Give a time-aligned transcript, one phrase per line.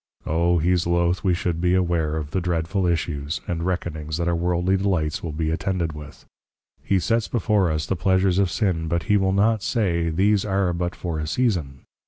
[0.31, 4.33] _O he's loth we should be aware of the dreadful Issues, and Reckonings that our
[4.35, 6.25] Worldly Delights will be attended with.
[6.81, 10.73] He sets before us, The Pleasures of Sin; but he will not say, _These are
[10.73, 11.81] but for a Season.